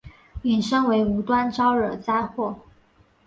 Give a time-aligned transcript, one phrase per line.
[0.41, 2.59] 引申为无端招惹灾祸。